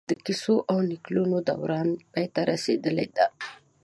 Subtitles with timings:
[0.09, 3.25] د کيسو او نکلونو دوران پای ته رسېدلی دی